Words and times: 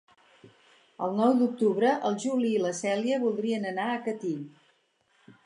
El 1.07 1.13
nou 1.19 1.35
d'octubre 1.41 1.91
en 2.09 2.17
Juli 2.23 2.55
i 2.55 2.63
na 2.65 2.73
Cèlia 2.79 3.21
voldrien 3.27 3.69
anar 3.75 3.87
a 3.93 4.01
Catí. 4.09 4.35